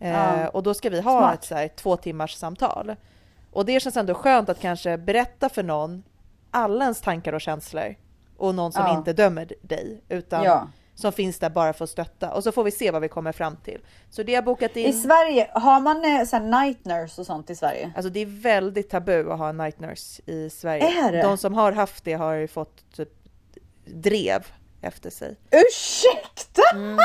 [0.00, 0.48] Eh, Ja.
[0.48, 1.34] och då ska vi ha Smart.
[1.34, 2.96] ett så här, två timmars samtal.
[3.58, 6.02] Och det känns ändå skönt att kanske berätta för någon
[6.50, 7.94] alla ens tankar och känslor.
[8.36, 8.98] Och någon som Ja.
[8.98, 10.68] inte dömer dig, utan Ja.
[10.94, 12.34] som finns där bara för att stötta.
[12.34, 13.80] Och så får vi se vad vi kommer fram till.
[14.10, 14.86] Så det har bokat in.
[14.86, 17.92] I Sverige, har man eh, så night nurse och sånt i Sverige?
[17.96, 20.84] Alltså det är väldigt tabu att ha en night nurse i Sverige.
[21.08, 21.22] Är det?
[21.22, 23.10] De som har haft det har ju fått typ
[23.86, 24.46] drev
[24.80, 25.36] efter sig.
[25.50, 26.62] Ursäkta!
[26.76, 26.98] Mm.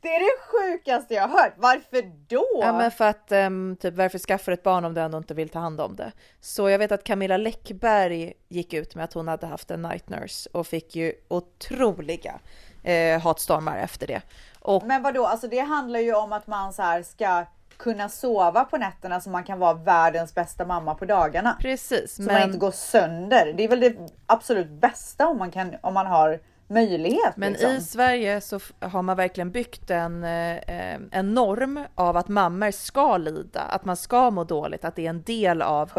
[0.00, 1.52] Det är det sjukaste jag har hört.
[1.56, 2.60] Varför då?
[2.60, 5.48] Ja men för att ehm, typ varför skaffa ett barn om du ändå inte vill
[5.48, 6.12] ta hand om det?
[6.40, 10.08] Så jag vet att Camilla Läckberg gick ut med att hon hade haft en night
[10.08, 12.40] nurse och fick ju otroliga
[12.82, 14.22] eh, hatstormar efter det.
[14.60, 17.44] Och Men vadå, alltså det handlar ju om att man så här ska
[17.76, 21.56] kunna sova på nätterna så man kan vara världens bästa mamma på dagarna.
[21.60, 23.52] precis, Så man inte går sönder.
[23.56, 23.96] Det är väl det
[24.26, 26.40] absolut bästa om man kan, om man har
[26.72, 27.36] möjlighet.
[27.36, 27.70] Men liksom.
[27.70, 33.16] i Sverige så har man verkligen byggt en, eh, en norm av att mammor ska
[33.16, 35.90] lida, att man ska må dåligt, att det är en del av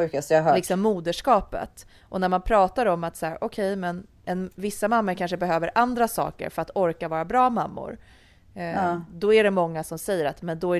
[0.55, 1.87] liksom, moderskapet.
[2.09, 5.71] Och när man pratar om att så här, okej, men en, vissa mammor kanske behöver
[5.75, 7.97] andra saker för att orka vara bra mammor.
[8.55, 9.01] Eh, Ja.
[9.13, 10.79] Då är det många som säger att men då, är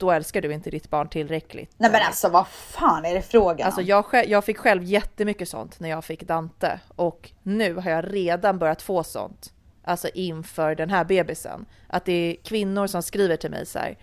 [0.00, 1.70] då älskar du inte ditt barn tillräckligt.
[1.76, 5.80] Nej men alltså vad fan är det frågan Alltså jag, jag fick själv jättemycket sånt
[5.80, 9.52] när jag fick Dante och nu har jag redan börjat få sånt.
[9.84, 11.66] Alltså inför den här bebisen.
[11.86, 13.98] Att det är kvinnor som skriver till mig så här.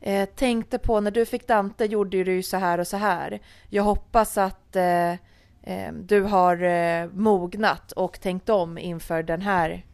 [0.00, 3.40] Eh, tänkte på när du fick Dante gjorde du ju så här och så här.
[3.70, 5.10] Jag hoppas att eh,
[5.62, 9.84] eh, du har eh, mognat och tänkt om inför den här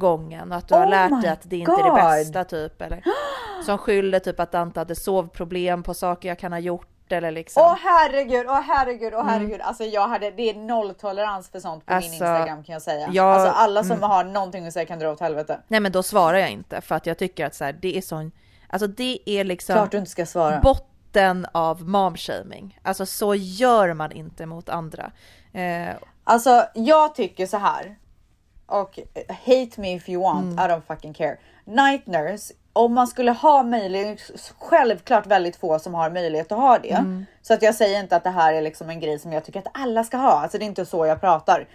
[0.00, 0.52] gången.
[0.52, 1.94] Att du har Oh lärt dig att det inte är det God.
[2.00, 2.82] bästa typ.
[2.82, 3.02] Eller,
[3.64, 6.86] som skyller typ att Dante hade sovproblem på saker jag kan ha gjort.
[7.12, 7.62] Eller liksom.
[7.62, 9.32] Åh herregud, åh herregud, åh Mm.
[9.32, 9.60] herregud.
[9.60, 13.08] Alltså jag hade, det är nolltolerans för sånt på min Alltså, Instagram kan jag säga.
[13.12, 14.10] jag- alltså alla som mm.
[14.10, 15.60] har någonting att säga kan dra åt helvete.
[15.68, 18.02] Nej men då svarar jag inte för att jag tycker att så här, det är
[18.02, 18.32] sån,
[18.68, 20.60] alltså det är liksom Klart du inte ska svara.
[20.60, 22.78] botten av momshaming.
[22.82, 25.10] Alltså så gör man inte mot andra.
[25.52, 27.96] Eh, Alltså jag tycker så här.
[28.70, 30.58] Och eh, hate me if you want, Mm.
[30.58, 31.36] I don't fucking care.
[31.64, 34.20] Night nurse, om man skulle ha möjlighet,
[34.58, 36.90] självklart väldigt få som har möjlighet att ha det.
[36.90, 37.26] Mm.
[37.42, 39.58] Så att jag säger inte att det här är liksom en grej som jag tycker
[39.60, 40.32] att alla ska ha.
[40.42, 41.66] Alltså det är inte så jag pratar.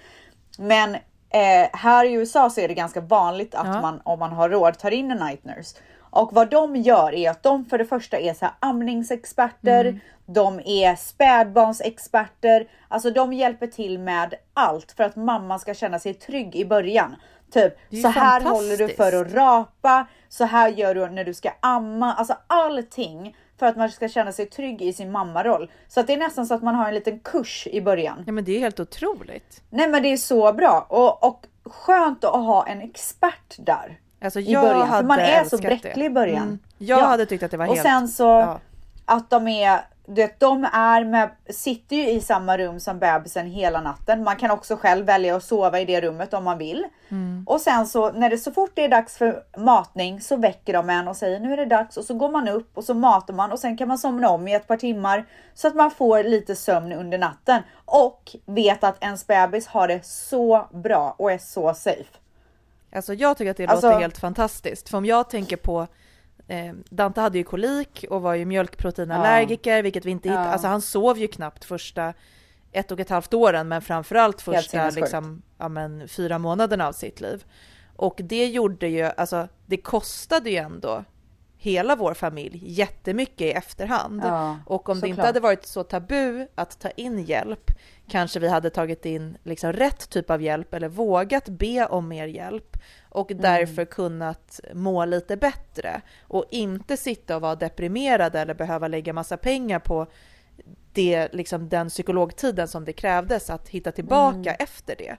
[0.58, 0.98] Men
[1.36, 3.82] eh, här i USA så är det ganska vanligt att Ja.
[3.82, 5.78] man om man har råd tar in en night nurse.
[6.00, 10.00] Och vad de gör är att de för det första är så amningsexperter, Mm.
[10.26, 16.14] de är spädbarnsexperter, alltså de hjälper till med allt för att mamman ska känna sig
[16.14, 17.16] trygg i början.
[17.54, 21.50] Typ så här håller du för att rapa, så här gör du när du ska
[21.60, 25.72] amma, alltså allting för att man ska känna sig trygg i sin mammaroll.
[25.88, 28.24] Så att det är nästan så att man har en liten kurs i början.
[28.26, 29.62] Ja men det är helt otroligt.
[29.70, 34.00] Nej men det är så bra och, och skönt att ha en expert där.
[34.22, 36.06] Alltså i jag början, för hade man är så bräcklig det.
[36.06, 36.44] i början.
[36.44, 36.60] Mm.
[36.78, 37.88] Jag hade tyckt att det var Och helt...
[37.88, 38.60] sen så Ja.
[39.06, 43.48] att de är, du vet, de är med, sitter ju i samma rum som bebisen
[43.48, 44.24] hela natten.
[44.24, 46.86] Man kan också själv välja att sova i det rummet om man vill.
[47.10, 47.44] Mm.
[47.48, 50.90] Och sen så när det så fort det är dags för matning så väcker de
[50.90, 53.34] en och säger nu är det dags och så går man upp och så matar
[53.34, 56.24] man och sen kan man somna om i ett par timmar så att man får
[56.24, 61.38] lite sömn under natten och vet att ens bebis har det så bra och är
[61.38, 62.18] så safe.
[62.96, 64.90] Alltså jag tycker att det Alltså- låter helt fantastiskt.
[64.90, 65.88] För om jag tänker på
[66.48, 70.48] eh, Dante hade ju kolik och var ju mjölkproteinallergiker, vilket vi inte hittade.
[70.48, 70.52] Ja.
[70.52, 72.14] Alltså han sov ju knappt första
[72.72, 77.22] ett och ett halvt åren, men framförallt första liksom, ja, men, fyra månaderna av sitt
[77.22, 77.44] liv.
[77.96, 81.04] Och det gjorde ju, alltså det kostade ju ändå
[81.66, 84.22] hela vår familj jättemycket i efterhand.
[84.26, 85.26] Ja, och om det inte såklart.
[85.26, 87.72] hade varit så tabu att ta in hjälp,
[88.08, 92.28] kanske vi hade tagit in liksom rätt typ av hjälp eller vågat be om mer
[92.28, 92.78] hjälp
[93.10, 93.42] och Mm.
[93.42, 99.38] därför kunnat må lite bättre och inte sitta och vara deprimerade eller behöva lägga massa
[99.38, 100.08] pengar på
[100.94, 105.18] det, liksom den psykologtiden som det krävdes att hitta tillbaka efter det.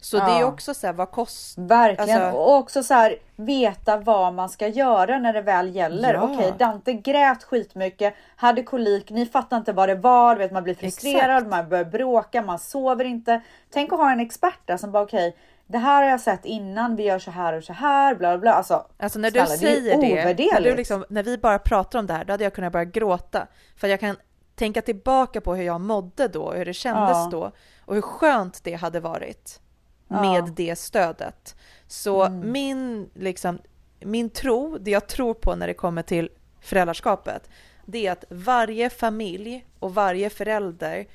[0.00, 0.40] Så det är.
[0.40, 0.46] Ja.
[0.46, 1.62] också så här, vad kostar...
[1.62, 2.22] Verkligen.
[2.22, 6.14] Alltså- Och också så här veta vad man ska göra när det väl gäller.
[6.14, 6.22] Ja.
[6.22, 10.62] Okej, Dante grät skitmycket, hade kolik, ni fattar inte vad det var, du vet, man
[10.64, 11.50] blir frustrerad, Exakt.
[11.50, 13.40] man börjar bråka, man sover inte.
[13.70, 16.96] Tänk att ha en expert där som bara okej, det här har jag sett innan,
[16.96, 18.52] vi gör så här och så här, bla bla bla.
[18.52, 21.58] Alltså, Alltså när du snälla, det är säger det, när, du liksom, när vi bara
[21.58, 23.46] pratar om det här, då hade jag kunnat börja gråta.
[23.76, 24.16] För jag kan
[24.54, 27.28] tänka tillbaka på hur jag mådde då, hur det kändes Ja.
[27.30, 27.52] då
[27.84, 29.60] och hur skönt det hade varit
[30.08, 30.22] Ja.
[30.22, 31.56] med det stödet.
[31.86, 32.52] Så Mm.
[32.52, 33.58] min, liksom,
[34.00, 36.28] min tro, det jag tror på när det kommer till
[36.60, 37.50] föräldraskapet,
[37.86, 41.06] det är att varje familj och varje förälder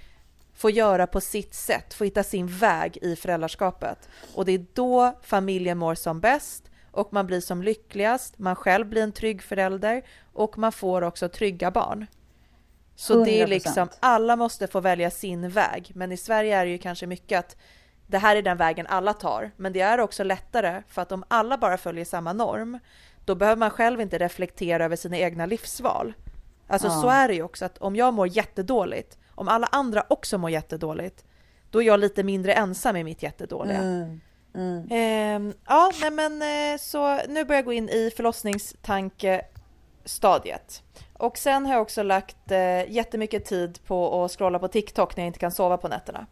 [0.54, 4.10] får göra på sitt sätt, får hitta sin väg i föräldraskapet.
[4.36, 8.88] Och det är då familjen mår som bäst och man blir som lyckligast, man själv
[8.88, 10.02] blir en trygg förälder
[10.34, 12.06] och man får också trygga barn.
[12.96, 13.50] Så det är 100%.
[13.50, 15.92] liksom, alla måste få välja sin väg.
[15.96, 17.58] Men i Sverige är det ju kanske mycket att
[18.12, 19.52] det här är den vägen alla tar.
[19.58, 22.80] Men det är också lättare för att om alla bara följer samma norm,
[23.26, 26.14] då behöver man själv inte reflektera över sina egna livsval.
[26.68, 27.02] Alltså Ja.
[27.02, 30.50] så är det ju också att om jag mår jättedåligt, om alla andra också mår
[30.50, 31.24] jättedåligt,
[31.70, 33.78] då är jag lite mindre ensam i mitt jättedåliga.
[33.78, 34.22] Mm.
[34.92, 40.84] Ehm, ja, nej men eh, så nu börjar jag gå in i förlossningstankestadiet.
[41.14, 45.24] Och sen har jag också lagt eh, jättemycket tid på att scrolla på TikTok när
[45.24, 46.26] jag inte kan sova på nätterna.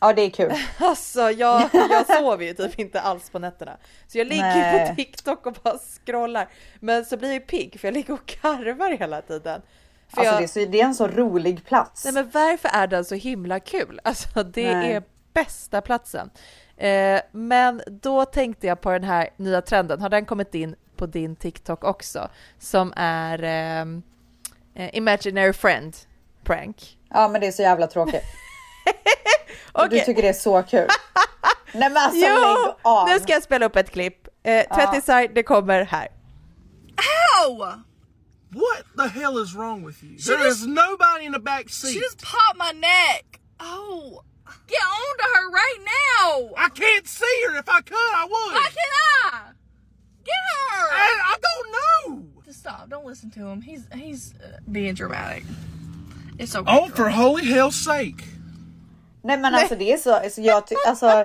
[0.00, 0.52] Ja, det är kul.
[0.78, 3.76] Alltså jag, jag sover ju typ inte alls på nätterna.
[4.06, 4.88] Så jag ligger Nej.
[4.88, 6.48] på TikTok och bara scrollar.
[6.80, 9.62] Men så blir jag pigg för jag ligger och karvar hela tiden.
[10.08, 12.04] För Alltså jag, det, är så, det är en så rolig plats.
[12.04, 14.00] Nej men varför är den så himla kul?
[14.04, 14.92] Alltså det Nej.
[14.92, 16.30] är bästa platsen.
[16.76, 21.06] Eh, men då tänkte jag på den här nya trenden, har den kommit in på
[21.06, 22.28] din TikTok också?
[22.58, 24.02] Som är ehm,
[24.74, 25.96] eh, Imaginary Friend
[26.44, 26.98] Prank.
[27.10, 28.22] Ja, men det är så jävla tråkigt.
[29.86, 29.98] Okej.
[29.98, 30.88] Du tycker det är så kul.
[31.72, 33.08] Nej men alltså Jo, lägg av.
[33.08, 34.28] nu ska jag spela upp ett klipp.
[34.42, 36.08] Eh, Tvättisar, det kommer här.
[37.44, 37.58] Ow!
[38.50, 40.18] What the hell is wrong with you?
[40.18, 41.92] She There just- is nobody in the back seat.
[41.92, 43.40] She just popped my neck.
[43.60, 44.22] Oh,
[44.66, 46.54] get on to her right now.
[46.56, 47.58] I can't see her.
[47.58, 48.54] If I could, I would.
[48.54, 49.38] Why can't I?
[50.24, 50.88] Get her.
[50.92, 52.42] I, I don't know.
[52.46, 52.88] Just stop.
[52.88, 53.60] Don't listen to him.
[53.60, 55.44] He's he's uh, being dramatic.
[56.38, 56.70] It's okay.
[56.74, 58.24] Oh, for holy hell's sake.
[59.28, 61.24] Nej men alltså det är så, alltså, jag ty- alltså,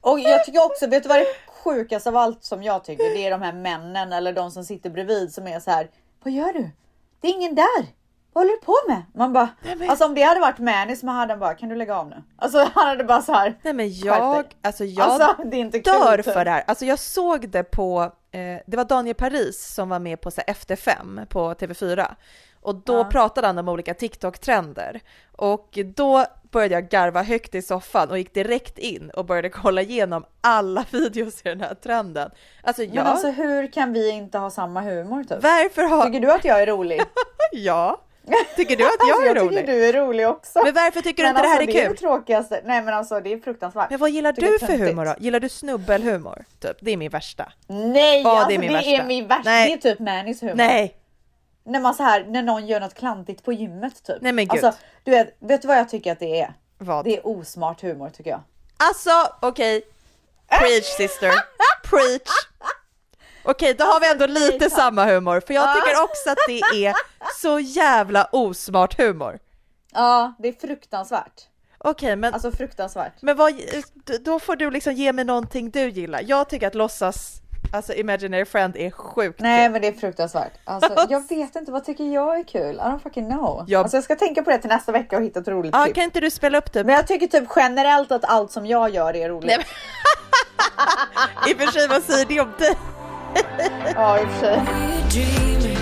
[0.00, 1.26] och jag tycker också, vet du vad det
[1.64, 4.90] sjukaste av allt som jag tycker, det är de här männen eller de som sitter
[4.90, 5.90] bredvid som är så här,
[6.22, 6.70] vad gör du?
[7.20, 7.86] Det är ingen där.
[8.32, 9.02] Vad håller du på med?
[9.14, 9.48] Man bara,
[9.88, 12.22] alltså om det hade varit Mani som hade han bara, kan du lägga av nu?
[12.36, 13.58] Alltså han hade bara så här.
[13.62, 16.32] Nej men jag, alltså jag Alltså, det är inte kul, dör typ.
[16.34, 16.64] för det här.
[16.66, 20.40] Alltså jag såg det på eh, det var Daniel Paris som var med på så
[20.46, 22.14] här, Efter fem på TV4
[22.60, 23.04] och då Ja.
[23.04, 25.00] pratade han om olika TikTok-trender
[25.36, 29.82] och då började jag garva högt i soffan och gick direkt in och började kolla
[29.82, 32.30] igenom alla videos i den här trenden.
[32.62, 35.42] Alltså jag, Men alltså hur kan vi inte ha samma humor typ?
[35.42, 36.06] varför har...
[36.06, 37.00] Tycker du att jag är rolig?
[37.52, 38.00] Ja.
[38.56, 39.58] Tycker du att jag alltså, är jag rolig?
[39.58, 40.60] tycker du är rolig också.
[40.64, 41.94] Men varför tycker du Men inte det här alltså, är Det är kul?
[41.94, 42.60] det tråkigaste.
[42.64, 43.90] Nej men alltså det är fruktansvärt.
[43.90, 45.14] Men vad gillar du det är för humor då?
[45.18, 46.44] Gillar du snubbelhumor?
[46.60, 47.52] Typ, det är min värsta.
[47.66, 49.04] Nej, Ja, alltså det är det min är, värsta.
[49.04, 49.50] min värsta.
[49.50, 49.68] Nej.
[49.68, 50.54] Det är typ Nannys humor.
[50.54, 50.96] Nej!
[51.66, 54.16] När man så här, när någon gör något klantigt på gymmet typ.
[54.20, 54.64] Nej, men gud.
[54.64, 56.52] Alltså, du vet, vet du vad jag tycker att det är?
[56.78, 57.04] Vad?
[57.04, 58.40] Det är osmart humor tycker jag.
[58.76, 59.10] Alltså,
[59.42, 59.82] okej.
[60.48, 61.30] Preach sister.
[61.84, 62.30] Preach.
[63.44, 66.94] Okej, då har vi ändå lite samma humor, för jag tycker också att det är
[67.40, 69.38] så jävla osmart humor.
[69.92, 71.42] Ja, det är fruktansvärt.
[71.78, 73.12] Okej, men, Alltså fruktansvärt.
[73.22, 73.52] men vad,
[74.20, 76.20] då får du liksom ge mig någonting du gillar.
[76.26, 77.32] Jag tycker att låtsas,
[77.72, 79.72] alltså imaginary friend är sjukt Nej kul.
[79.72, 80.52] men det är fruktansvärt.
[80.64, 82.74] Alltså, jag vet inte, vad tycker jag är kul?
[82.74, 83.64] I don't fucking know.
[83.68, 85.84] Jag- Alltså, jag ska tänka på det till nästa vecka och hitta ett roligt Ja,
[85.84, 85.94] klipp.
[85.94, 86.86] kan inte du spela upp typ?
[86.86, 89.46] Men jag tycker typ generellt att allt som jag gör är roligt.
[89.46, 89.66] Nej, men-
[91.50, 92.76] I och för sig, vad säger det om dig?
[93.94, 95.74] Ja, i och för sig.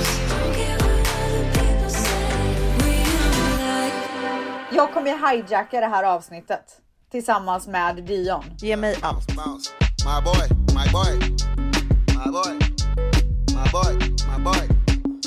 [4.72, 6.64] Jag kommer ju hijacka det här avsnittet
[7.10, 8.44] tillsammans med Dion.
[8.58, 9.28] Ge mig allt.
[9.28, 11.18] My boy, my boy,
[12.08, 12.58] my boy,
[13.48, 13.94] my boy,
[14.36, 14.68] my boy.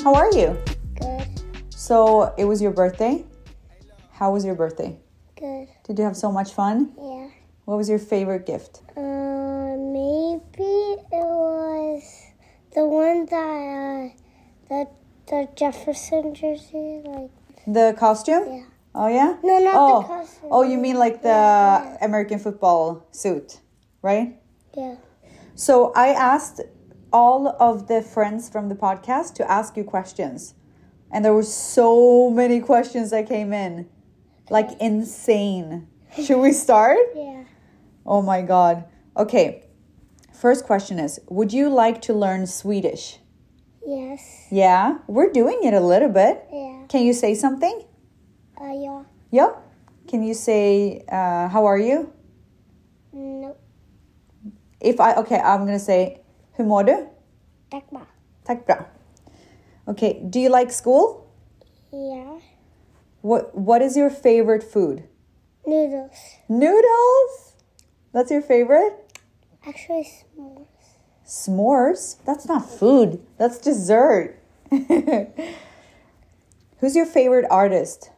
[0.04, 0.54] How are you?
[1.00, 3.24] Good, So it was your birthday.
[4.18, 4.96] How was your birthday?
[5.40, 5.68] good.
[5.86, 6.90] Did you have so much fun?
[6.98, 7.28] Yeah.
[7.66, 8.82] What was your favorite gift?
[8.96, 9.00] Uh,
[9.92, 10.72] maybe
[11.12, 11.75] it was
[12.76, 14.14] the one that uh,
[14.68, 14.86] the
[15.26, 17.30] the Jefferson jersey, like
[17.66, 18.44] The costume?
[18.46, 18.64] Yeah.
[18.94, 19.36] Oh yeah?
[19.42, 20.02] No, not the oh.
[20.06, 20.48] costume.
[20.52, 21.96] Oh, you mean like the Yeah.
[22.00, 23.60] American football suit,
[24.02, 24.36] right?
[24.76, 24.96] yeah.
[25.54, 26.60] So I asked
[27.12, 30.54] all of the friends from the podcast to ask you questions.
[31.10, 33.88] And there were so many questions that came in.
[34.50, 35.88] Like insane.
[36.22, 36.98] Should we start?
[37.14, 37.44] Yeah.
[38.04, 38.84] Oh my god.
[39.16, 39.65] Okay.
[40.36, 43.18] First question is Would you like to learn Swedish?
[43.86, 44.46] Yes.
[44.50, 46.44] Yeah, we're doing it a little bit.
[46.52, 46.84] Yeah.
[46.88, 47.84] Can you say something?
[48.60, 49.02] Uh, yeah.
[49.30, 49.52] Yeah.
[50.08, 52.12] Can you say, uh, How are you?
[53.12, 53.58] Nope.
[54.80, 56.20] If I, okay, I'm gonna say,
[56.58, 57.08] Hur mår du?
[57.70, 58.02] Tack bra.
[58.44, 58.84] Tack bra.
[59.88, 61.32] Okay, do you like school?
[61.92, 62.40] Yeah.
[63.22, 65.08] What What is your favorite food?
[65.66, 66.36] Noodles.
[66.48, 67.56] Noodles?
[68.12, 69.05] That's your favorite?
[69.66, 70.66] Actually, s'mores.
[71.26, 72.16] S'mores?
[72.24, 73.20] That's not food.
[73.38, 74.38] That's dessert.
[74.70, 74.84] Who's
[76.94, 78.10] your favorite artist?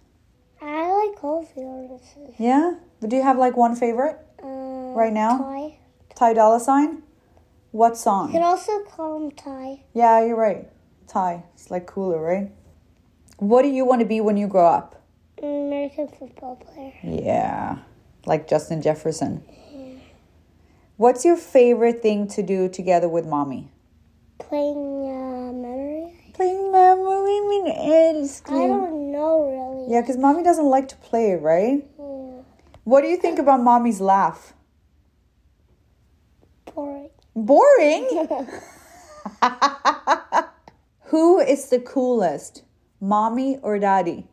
[0.60, 2.16] I like all the artists.
[2.38, 2.74] Yeah?
[3.00, 5.38] But do you have like one favorite Uh, right now?
[5.38, 5.78] Ty.
[6.14, 7.02] Ty Dolla Sign?
[7.70, 8.28] What song?
[8.28, 9.84] You could also call him Ty.
[9.94, 10.68] Yeah, you're right.
[11.06, 11.44] Ty.
[11.54, 12.50] It's like cooler, right?
[13.38, 14.96] What do you want to be when you grow up?
[15.40, 16.92] American football player.
[17.02, 17.78] Yeah,
[18.26, 19.42] like Justin Jefferson.
[20.98, 23.70] What's your favorite thing to do together with mommy?
[24.40, 26.12] Playing uh, memory.
[26.34, 27.78] Playing memory min I
[28.18, 28.68] älskling.
[28.68, 29.92] don't know really.
[29.92, 31.86] Yeah, because mommy doesn't like to play, right?
[31.96, 32.42] Yeah.
[32.82, 34.54] What do you think about mommy's laugh?
[36.74, 37.10] Boring.
[37.36, 38.26] Boring?
[41.14, 42.64] Who is the coolest,
[43.00, 44.26] mommy or daddy?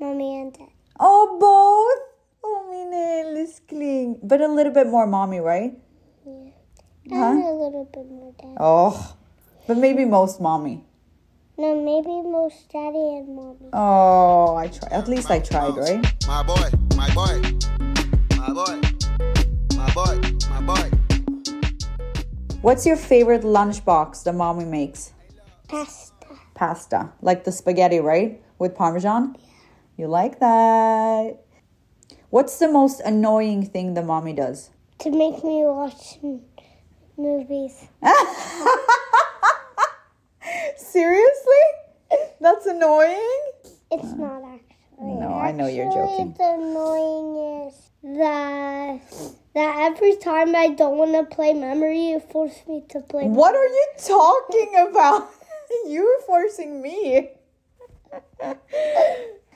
[0.00, 0.74] Mommy and daddy.
[0.98, 2.03] Oh, both?
[2.96, 4.18] Oh, min.
[4.22, 5.76] But a little bit more mommy, right?
[7.10, 8.56] And a little bit more dad.
[8.58, 9.16] Oh,
[9.66, 10.84] but maybe most mommy.
[11.58, 13.68] No, maybe most daddy and mommy.
[13.72, 14.92] Oh, I tried.
[14.92, 16.00] At least I tried, oh, right?
[16.26, 17.42] My boy, my boy,
[18.36, 18.80] my boy,
[19.76, 20.90] my boy, my boy.
[22.62, 25.12] What's your favorite lunchbox that mommy makes?
[25.68, 26.26] Pasta.
[26.54, 27.12] Pasta.
[27.20, 28.40] Like the spaghetti, right?
[28.58, 29.36] With parmesan?
[29.38, 29.46] Yeah.
[29.96, 31.43] You like that?
[32.34, 34.70] What's the most annoying thing the mommy does?
[34.98, 36.18] To make me watch
[37.16, 37.86] movies.
[40.76, 41.64] Seriously?
[42.40, 43.40] That's annoying?
[43.92, 44.76] It's not actually.
[45.00, 46.34] No, I know you're Actually, joking.
[46.36, 49.00] The annoying is that
[49.54, 53.28] that every time I don't want to play memory, you force me to play.
[53.28, 55.30] What are you talking about?
[55.86, 57.30] You're forcing me.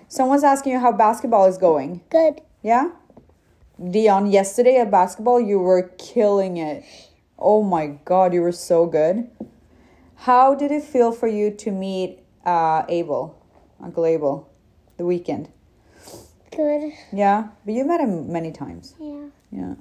[0.07, 2.03] Someone's asking you how basketball is going.
[2.09, 2.43] Good.
[2.62, 2.90] Yeah?
[3.79, 6.85] Dion, yesterday at basketball, you were killing it.
[7.38, 9.31] Oh my god, you were so good.
[10.16, 13.40] How did it feel for you to meet uh, Abel,
[13.81, 14.51] Uncle Abel,
[14.97, 15.49] the weekend?
[16.55, 16.92] Good.
[17.12, 18.94] Yeah, but you met him many times.
[18.99, 19.27] Yeah.
[19.53, 19.75] Yeah.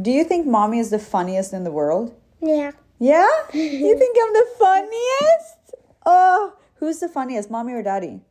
[0.00, 2.14] Do you think mommy is the funniest in the world?
[2.40, 2.72] Yeah.
[2.98, 3.28] Yeah?
[3.52, 5.74] You think I'm the funniest?
[6.06, 8.22] Oh, who's the funniest, mommy or daddy?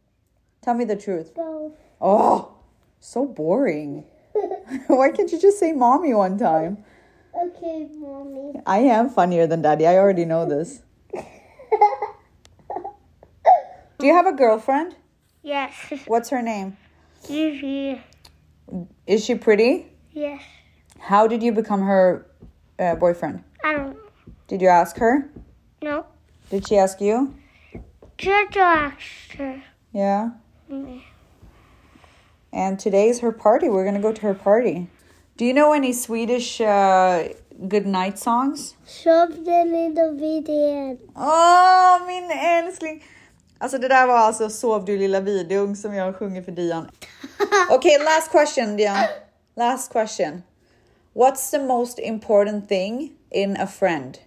[0.63, 1.35] Tell me the truth.
[1.35, 1.73] Both.
[2.01, 2.56] Oh,
[3.07, 4.03] so boring.
[4.87, 6.83] Why can't you just say mommy one time?
[7.33, 8.59] Okay, mommy.
[8.65, 9.87] I am funnier than daddy.
[9.87, 10.81] I already know this.
[13.99, 14.95] Do you have a girlfriend?
[15.41, 15.73] Yes.
[16.05, 16.75] What's her name?
[17.29, 18.01] Evie.
[19.07, 19.87] Is she pretty?
[20.11, 20.43] Yes.
[20.99, 22.27] How did you become her
[22.77, 23.43] uh, boyfriend?
[23.63, 23.99] I don't know.
[24.47, 25.29] Did you ask her?
[25.81, 26.05] No.
[26.49, 27.33] Did she ask you?
[28.17, 29.63] Jojo asked her.
[29.93, 30.31] Yeah.
[30.69, 31.01] Mm.
[32.57, 33.69] And today's her party.
[33.69, 34.87] We're gonna go to her party.
[35.37, 37.29] Do you know any Swedish uh,
[37.67, 38.73] good night songs?
[38.87, 40.97] Shop den lilla videon.
[41.15, 43.03] Åh, min älskling!
[43.59, 46.89] Alltså det där var alltså Sov du lilla vidung som jag sjunger för Dian.
[47.69, 49.07] Okay, last question Dian.
[49.55, 50.43] Last question.
[51.13, 54.17] What's the most important thing in a friend?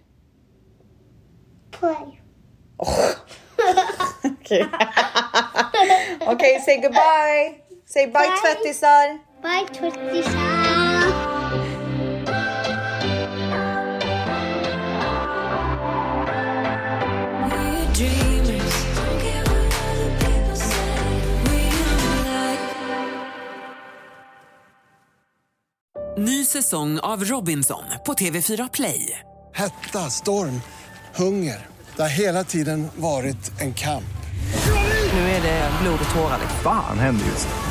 [1.71, 2.21] Play.
[4.23, 4.63] Okay.
[6.27, 7.61] okay, say goodbye.
[7.93, 8.37] Say bye, Bye.
[8.41, 9.19] tvättisar.
[9.41, 9.81] Bye, like
[26.17, 29.19] Ny säsong av Robinson på TV4 Play.
[29.55, 30.61] Hetta, storm,
[31.15, 31.67] hunger.
[31.95, 34.03] Det har hela tiden varit en kamp.
[35.13, 36.39] Nu är det blod och tårar.
[36.63, 37.70] Fan händer just nu.